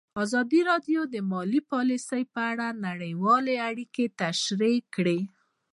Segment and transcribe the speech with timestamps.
[0.23, 5.19] ازادي راډیو د مالي پالیسي په اړه نړیوالې اړیکې تشریح کړي.